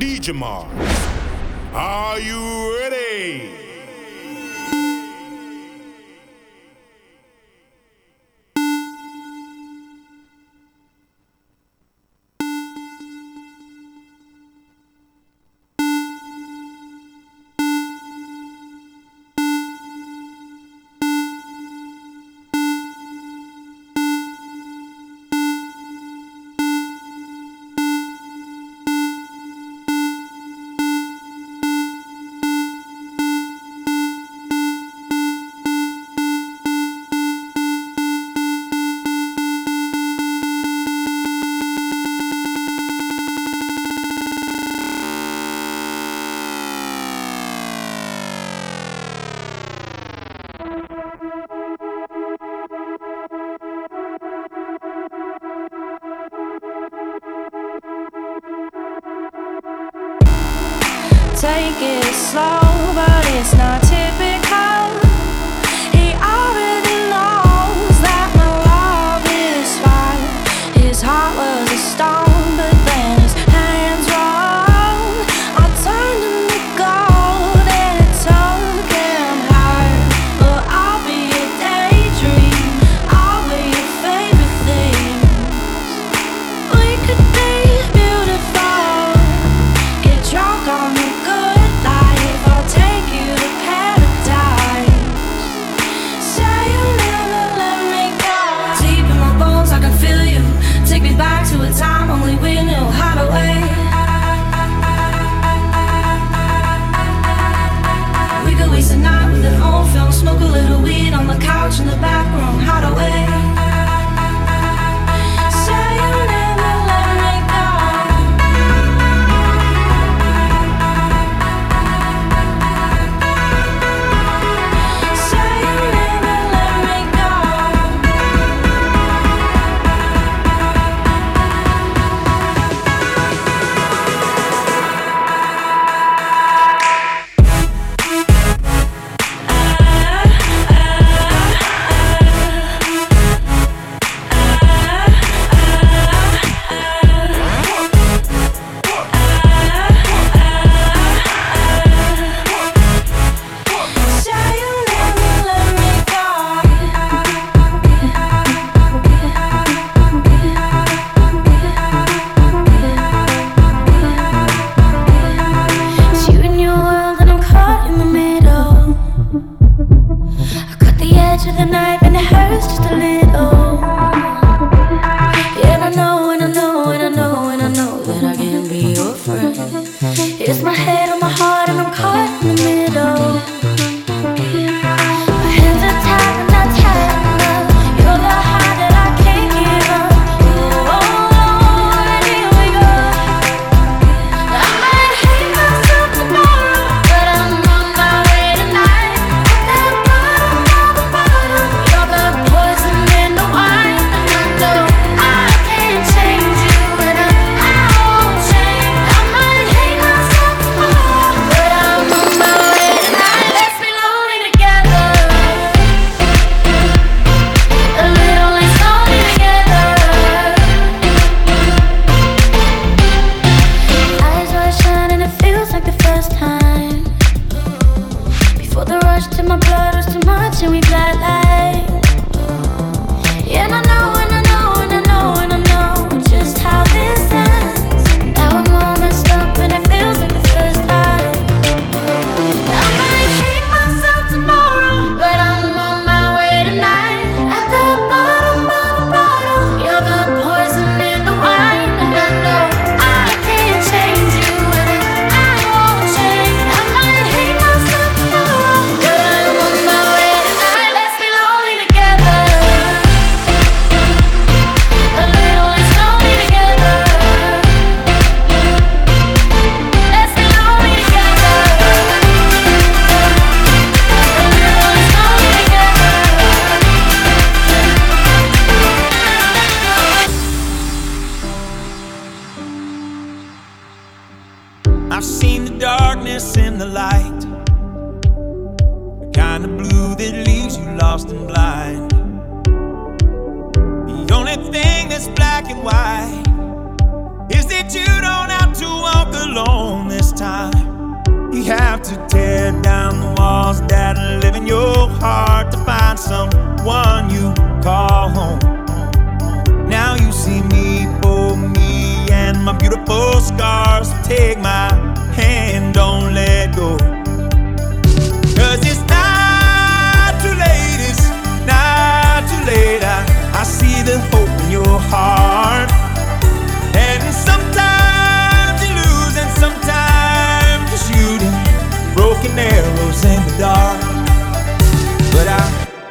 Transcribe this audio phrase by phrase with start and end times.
[0.00, 0.66] DJ Mars.
[1.74, 3.69] Are you ready?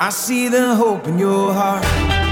[0.09, 2.28] I see the hope in your heart.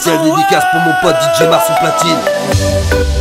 [0.00, 3.17] Spécial dédicace pour mon pote DJ Mars platine.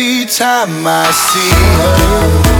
[0.00, 2.59] Every time I see her.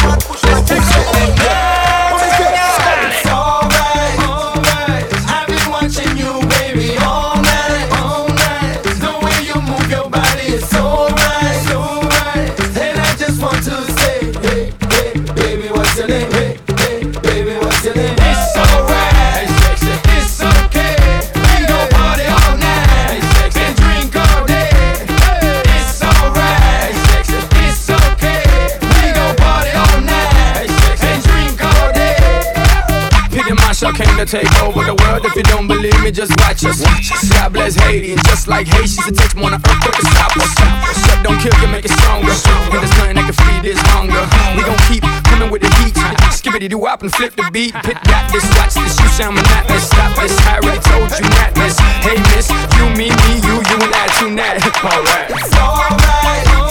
[35.41, 36.85] you don't believe me, just watch us.
[37.33, 40.53] God bless Haiti, and just like Haitians, it takes more than Earth to stop us.
[41.01, 42.29] Shut don't kill you, make it stronger.
[42.29, 44.21] And there's nothing that can feed this hunger.
[44.53, 45.97] We gon' keep coming with the heat.
[46.29, 47.73] Skibbity do up and flip the beat.
[47.81, 48.99] Pit that this, watch this.
[49.01, 50.37] You sound this, stop this.
[50.45, 51.79] I already told you not this.
[52.05, 54.61] Hey miss, you, me, me, you, you, and I, you, not.
[54.85, 55.31] Alright.
[55.31, 56.70] It's alright.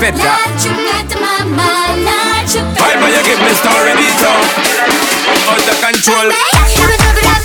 [0.00, 0.32] pepper.
[2.80, 4.48] Why but you give me story beat out?
[5.52, 7.39] Out of control.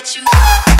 [0.00, 0.79] Let you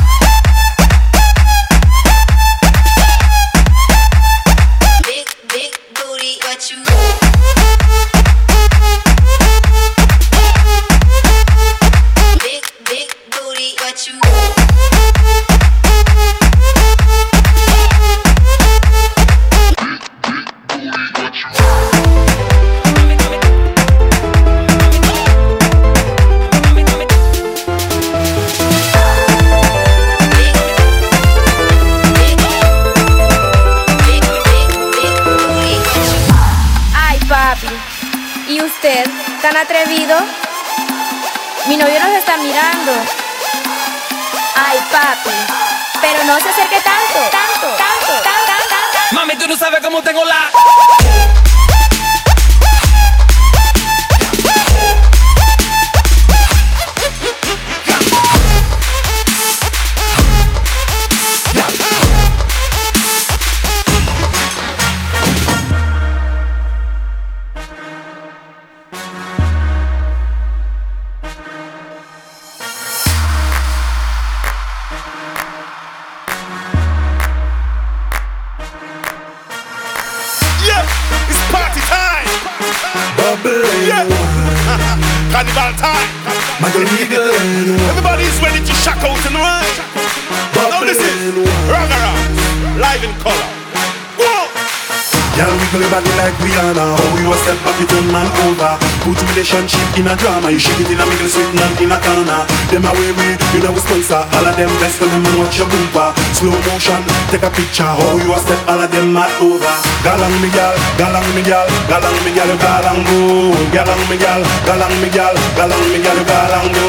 [102.90, 106.11] away me, you know we sponsor All of them best when me watch your bumper
[106.35, 107.00] Slow motion,
[107.31, 110.74] take a picture How you a step, all of them mad over Galang me gal,
[110.98, 115.87] galang me gal Galang me gal, galang go Galang me gal, galang me gal Galang
[115.92, 116.87] me gal, galang go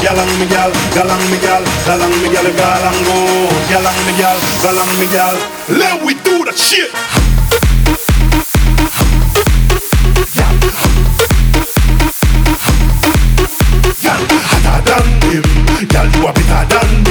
[0.00, 3.18] Galang me gal, galang me gal Galang me gal, galang go
[3.68, 5.36] Galang me gal, galang me gal
[5.68, 7.21] Let we do that shit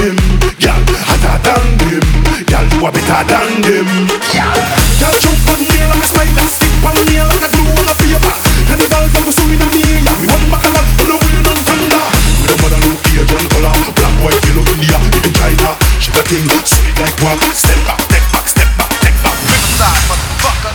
[0.02, 0.18] them,
[0.58, 2.06] girl hotter than them,
[2.50, 3.86] girl you are better than them.
[4.34, 4.58] Girl,
[4.98, 7.94] girl jump on me and my and stick on me like a glue on a
[7.94, 8.34] paper.
[8.66, 10.02] Cannibal, girl we swimming in the air.
[10.18, 12.02] We want back a lot, no we don't thunder.
[12.42, 15.70] We don't bother look here, John Collar, black, boy, yellow, India, even China.
[16.02, 17.38] She the king, sweet like one.
[17.54, 19.38] Step back, step back, step back, step back.
[19.46, 20.74] Riverside, motherfucker.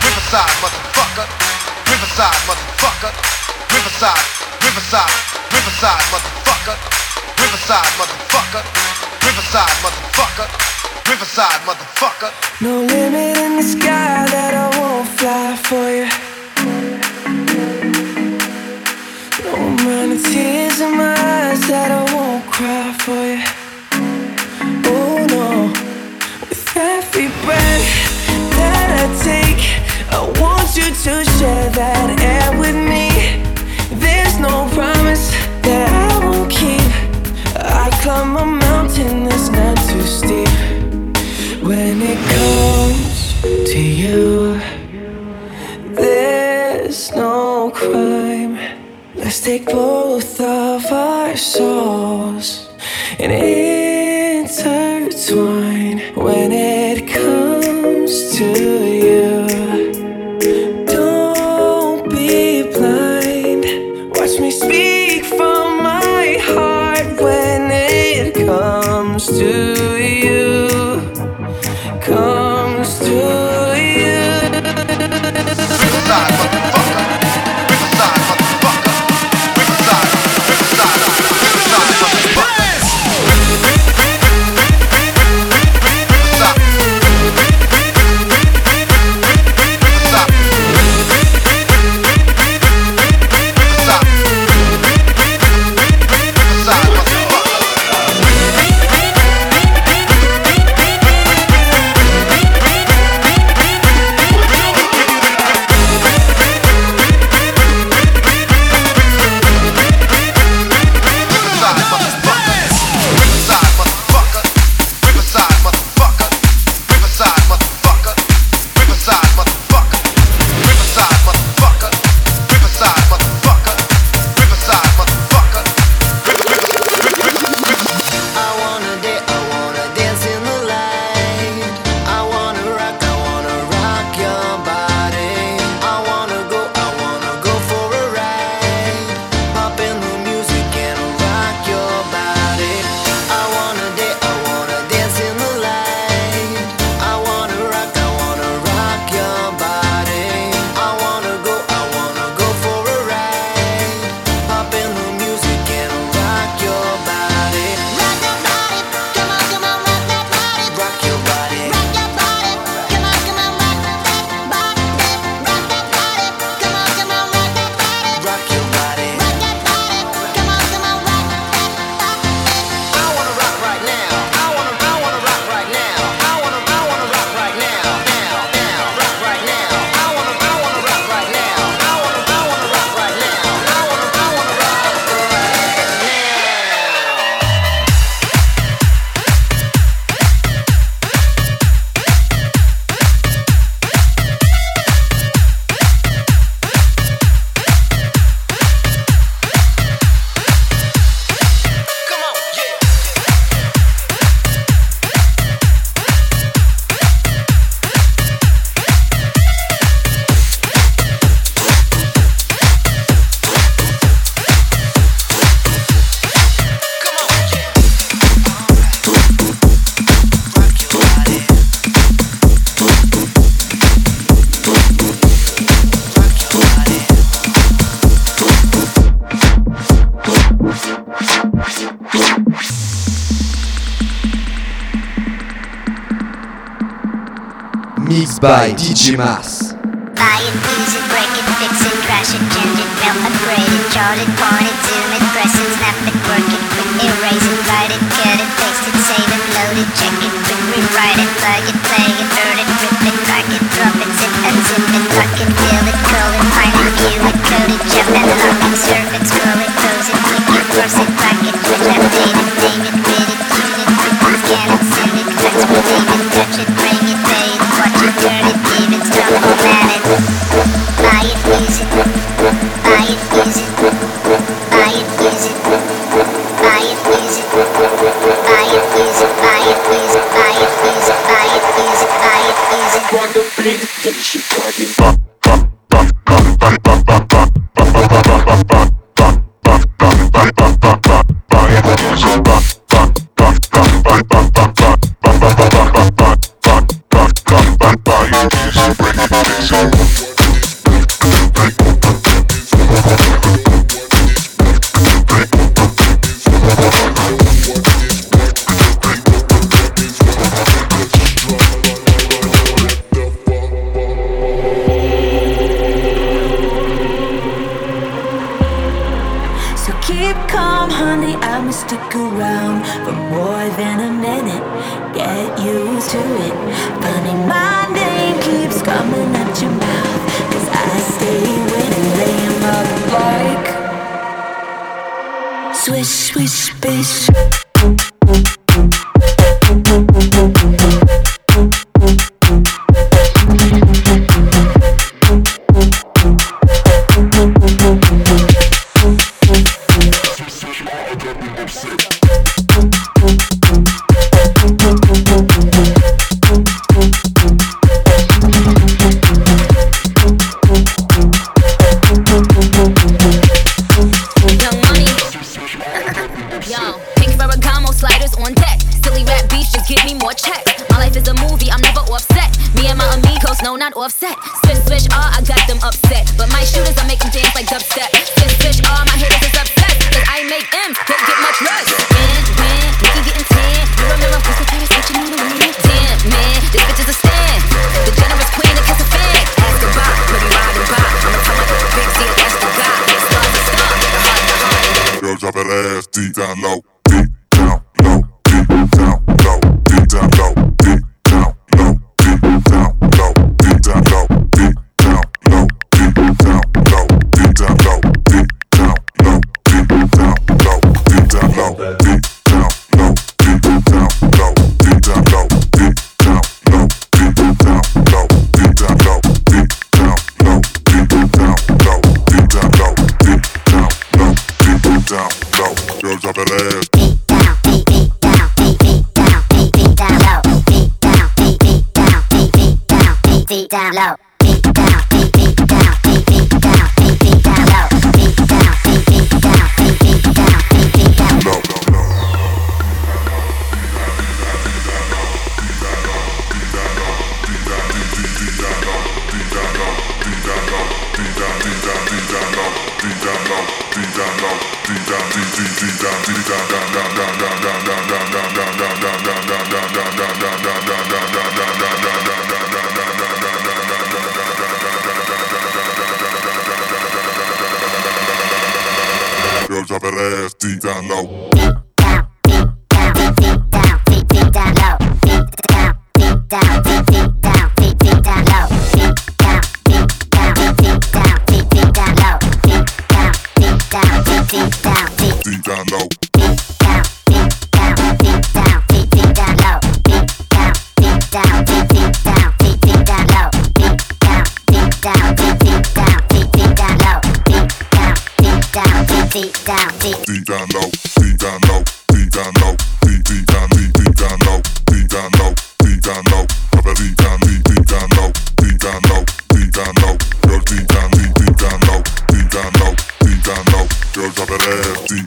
[0.00, 1.26] Riverside, motherfucker.
[1.92, 3.12] Riverside, motherfucker.
[3.68, 4.24] Riverside,
[4.64, 5.16] Riverside,
[5.52, 6.31] Riverside, motherfucker.
[11.72, 12.30] Motherfucker.
[12.60, 14.01] No limit in the sky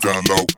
[0.05, 0.54] down low.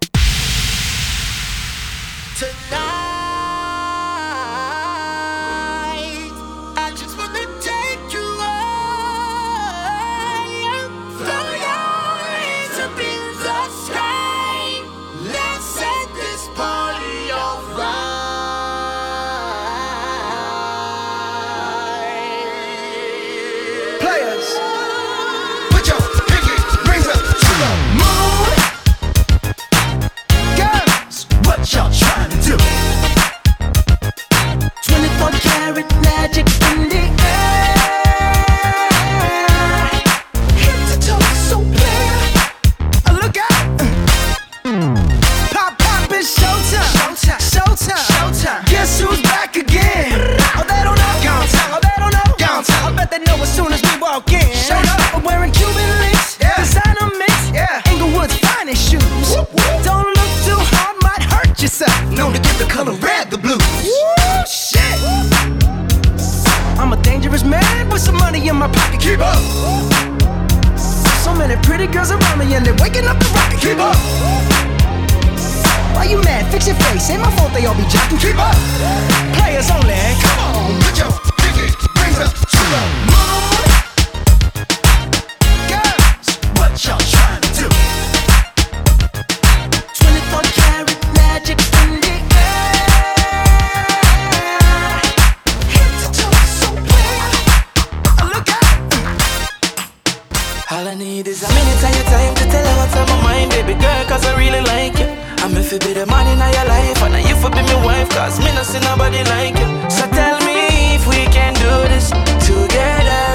[105.79, 108.51] fi be the man in your life, and you fi be my wife, cause me
[108.53, 109.67] not see nobody like you.
[109.89, 112.09] So tell me if we can do this
[112.45, 113.25] together.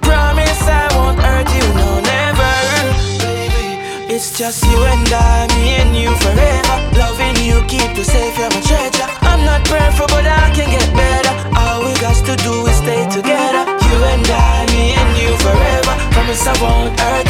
[0.00, 2.52] Promise I won't hurt you, no, never.
[3.22, 6.76] Baby, it's just you and I, me and you forever.
[6.98, 9.08] Loving you, keep you safe, you're my treasure.
[9.22, 11.32] I'm not perfect, but I can get better.
[11.56, 13.64] All we got to do is stay together.
[13.88, 15.94] You and I, me and you forever.
[16.12, 17.21] Promise I won't hurt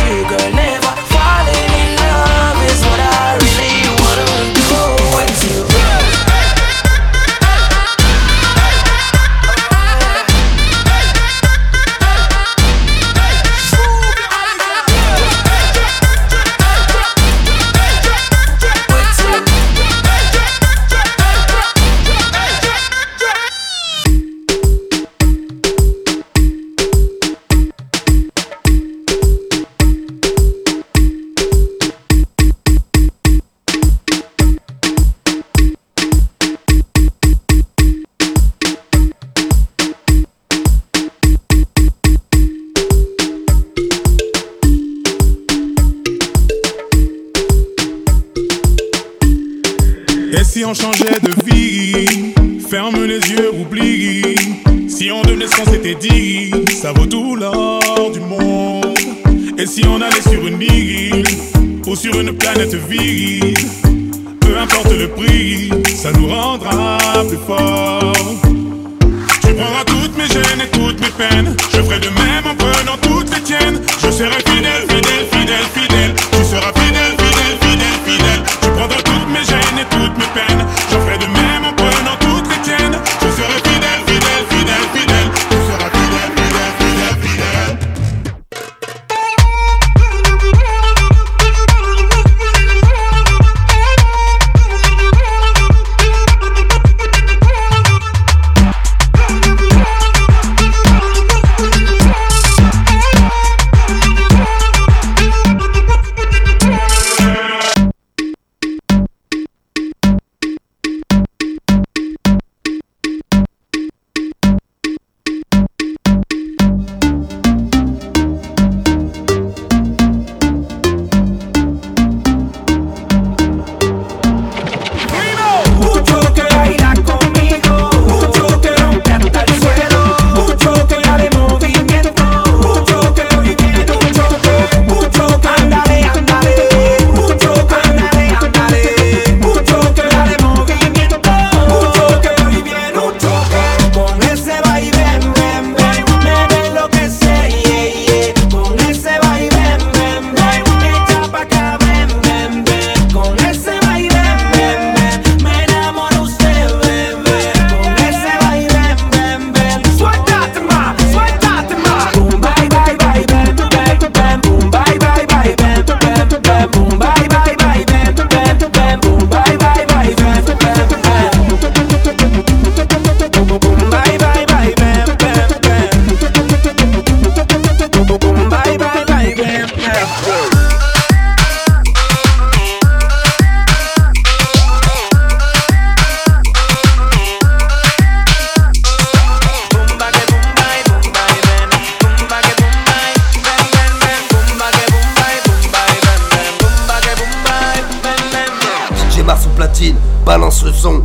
[200.25, 201.03] balance le son.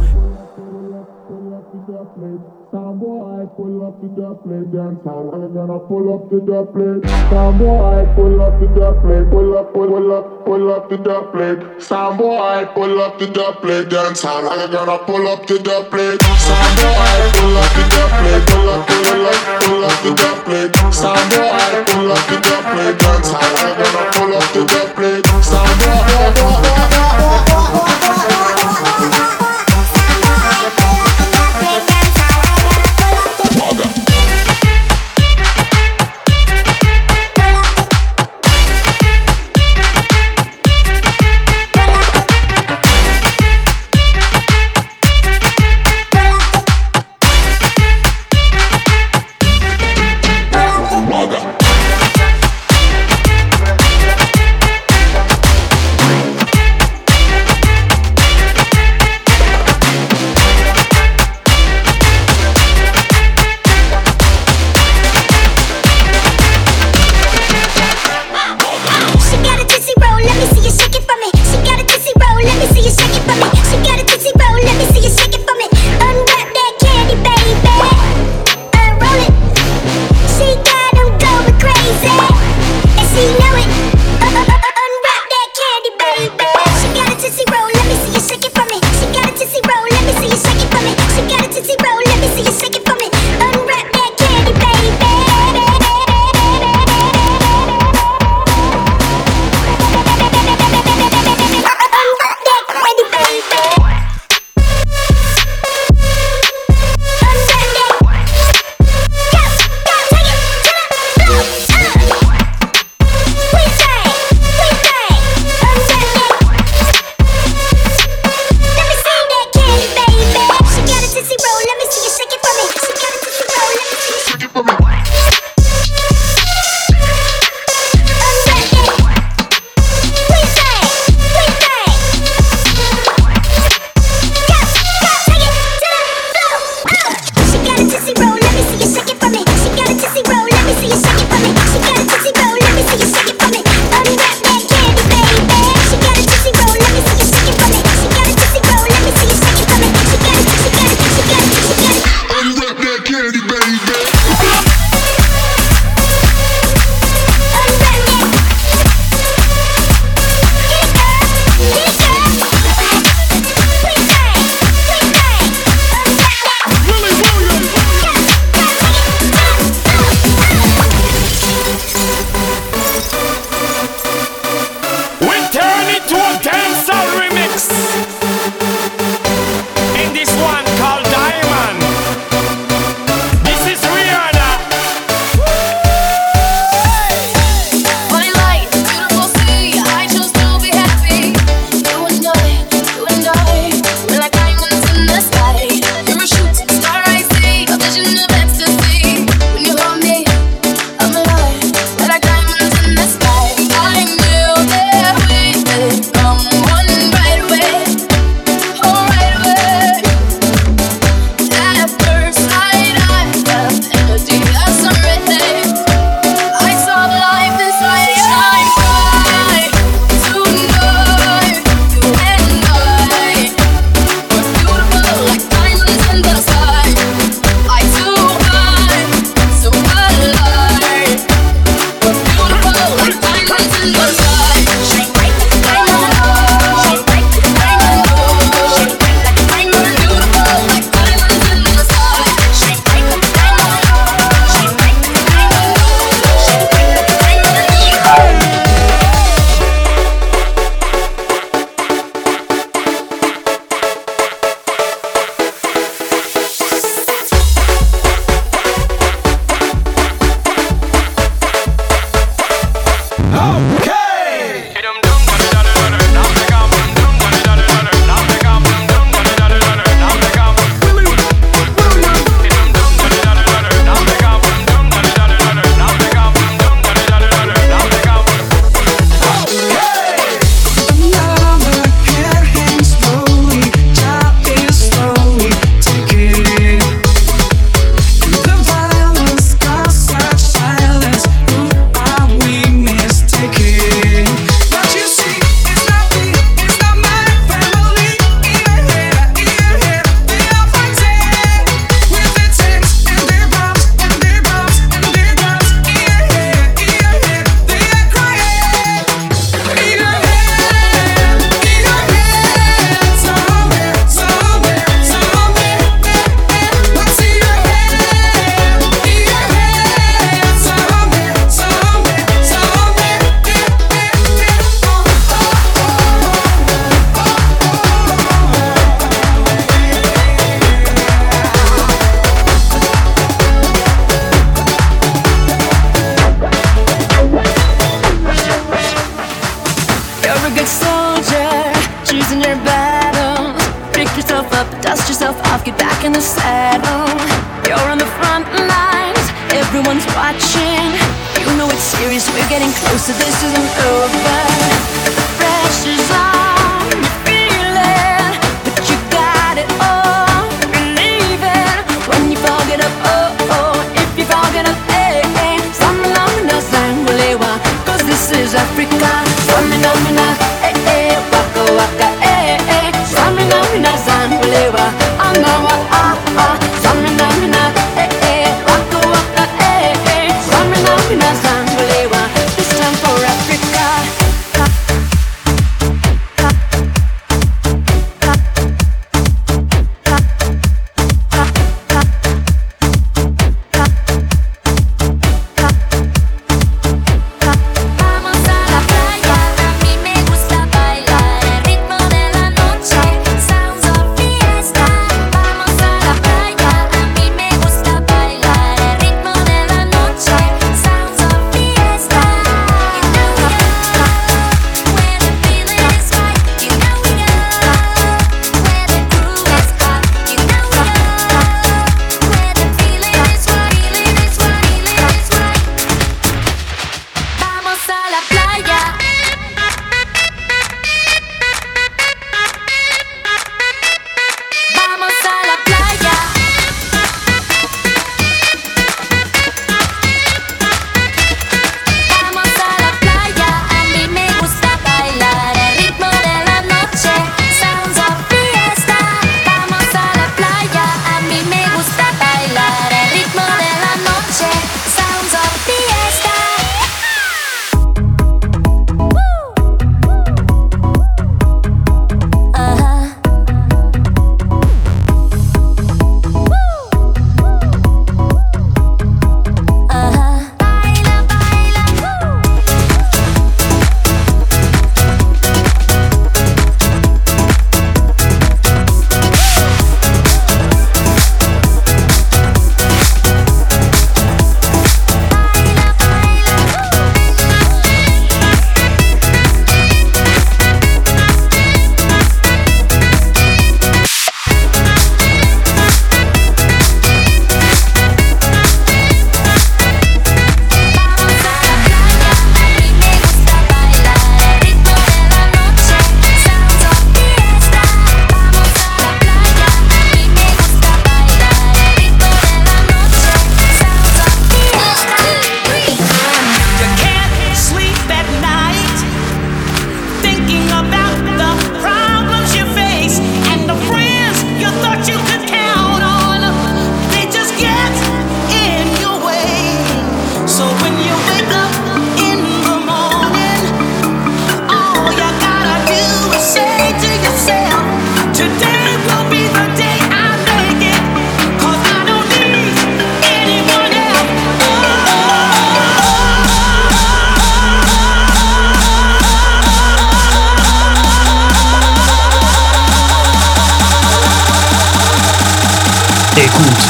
[556.40, 556.88] Écoute,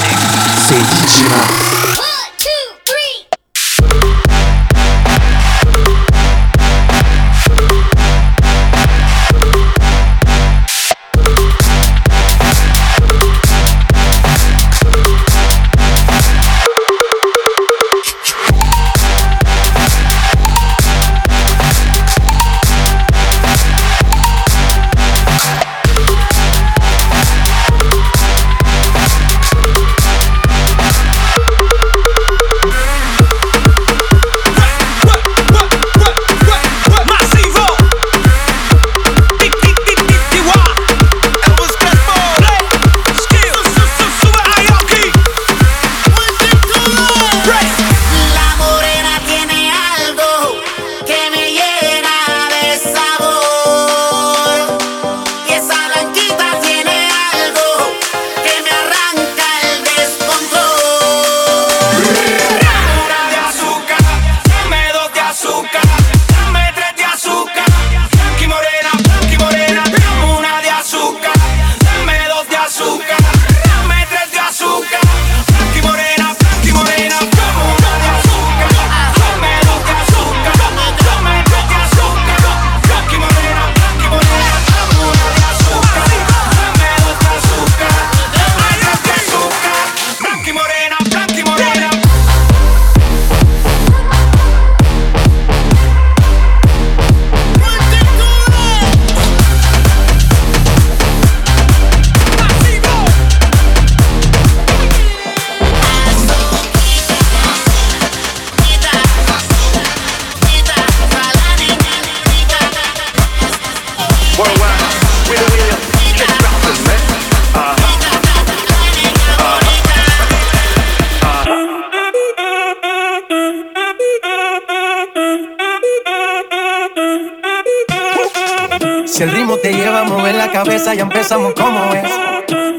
[0.68, 1.57] c'est Digimon.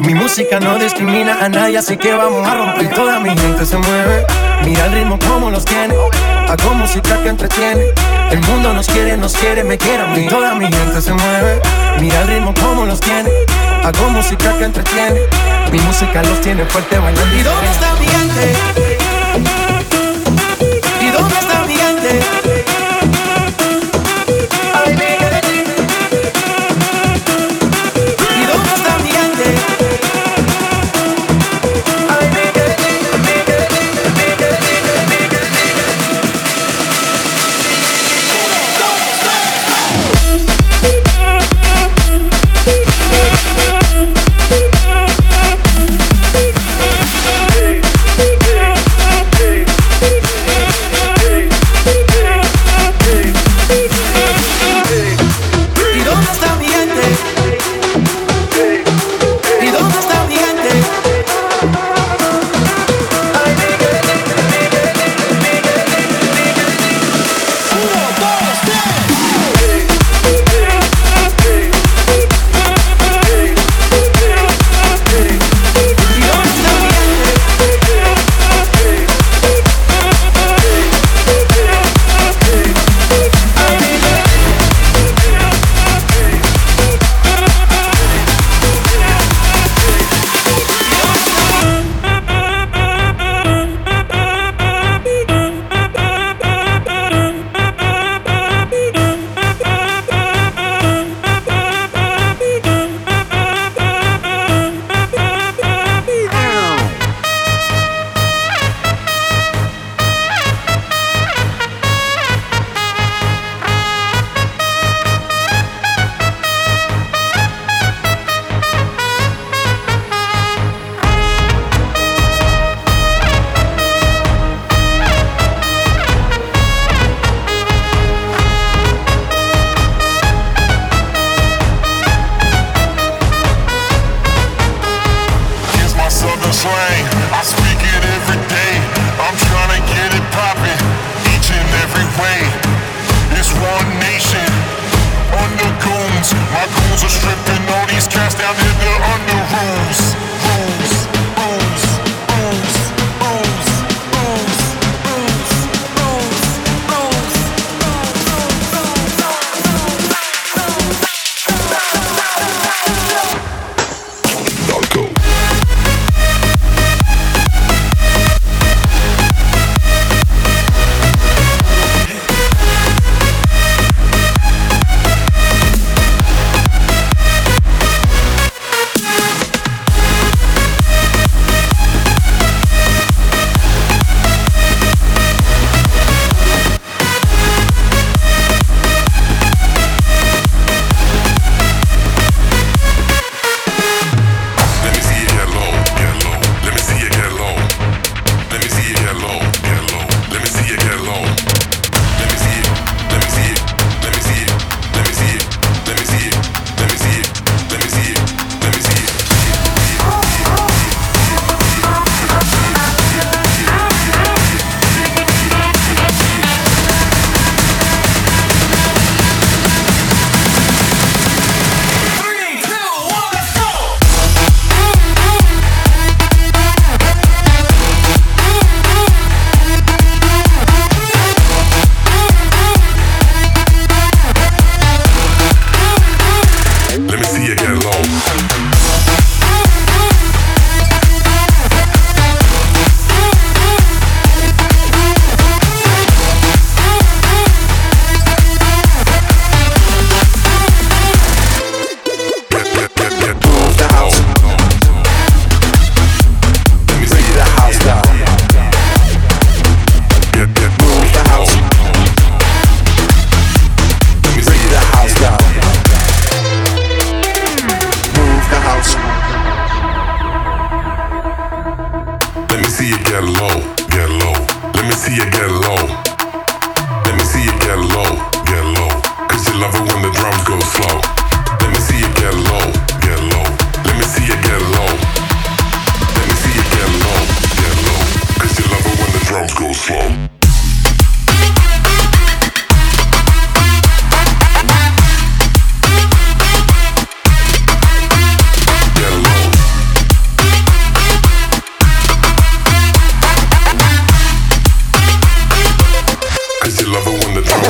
[0.01, 2.88] Mi música no discrimina a nadie, así que vamos a romper.
[2.94, 4.24] Toda mi gente se mueve.
[4.64, 5.94] Mira el ritmo como los tiene.
[6.49, 7.84] Hago música que entretiene.
[8.30, 10.26] El mundo nos quiere, nos quiere, me quiere a mí.
[10.28, 11.61] Toda mi gente se mueve.
[12.01, 13.28] Mira el ritmo como los tiene.
[13.84, 15.20] Hago música que entretiene.
[15.70, 17.36] Mi música los tiene fuerte bailando.
[17.36, 18.55] ¿Y dónde está mi gente?
[21.03, 22.57] ¿Y dónde está mi gente?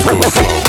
[0.08, 0.67] Come on, flow.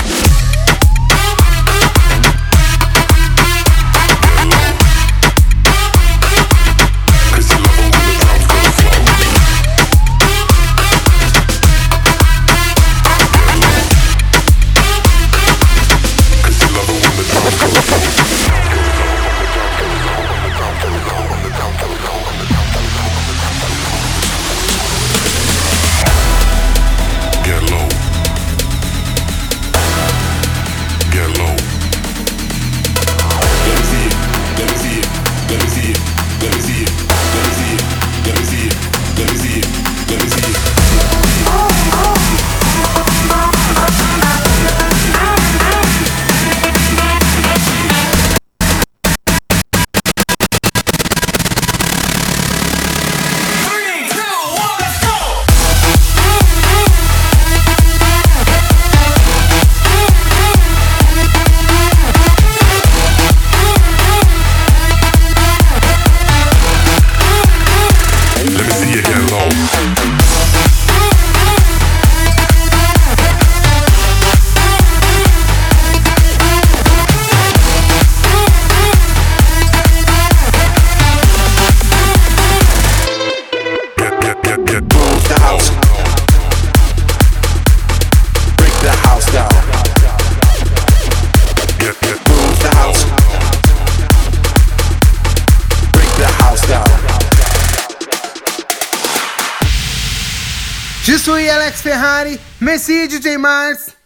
[103.09, 103.98] DJ Mars.